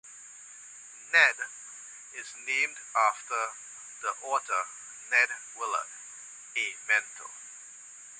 "Nedd" 1.13 1.35
is 2.15 2.33
named 2.47 2.75
after 2.95 3.49
the 4.01 4.09
author 4.23 4.65
Nedd 5.11 5.29
Willard, 5.53 5.89
a 6.55 6.75
mentor. 6.87 7.29